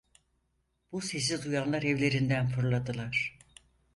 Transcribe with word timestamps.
Bu 0.91 1.01
sesi 1.01 1.43
duyanlar 1.43 1.83
evlerinden 1.83 2.47
fırladılar. 2.49 3.37